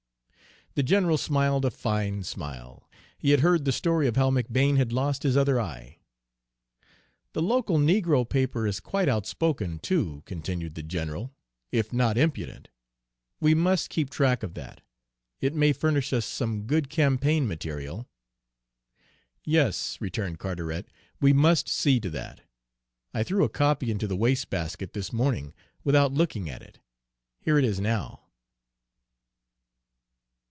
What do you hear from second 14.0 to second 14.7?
track of